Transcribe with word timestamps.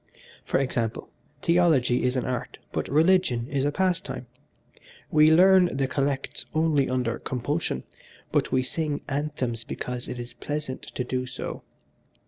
For 0.43 0.59
example, 0.59 1.09
theology 1.43 2.05
is 2.05 2.15
an 2.15 2.25
art 2.25 2.57
but 2.71 2.87
religion 2.87 3.47
is 3.51 3.65
a 3.65 3.71
pastime: 3.71 4.25
we 5.11 5.29
learn 5.29 5.77
the 5.77 5.85
collects 5.87 6.47
only 6.55 6.89
under 6.89 7.19
compulsion, 7.19 7.83
but 8.31 8.51
we 8.51 8.63
sing 8.63 9.01
anthems 9.07 9.63
because 9.63 10.07
it 10.07 10.17
is 10.17 10.33
pleasant 10.33 10.81
to 10.95 11.03
do 11.03 11.27
so. 11.27 11.61